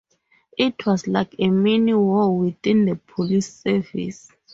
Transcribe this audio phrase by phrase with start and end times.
[0.57, 4.31] It was like a mini war within the police service.